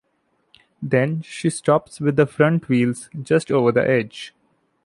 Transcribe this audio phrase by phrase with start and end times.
[0.81, 4.33] Then, she stops with the front wheels just over the edge.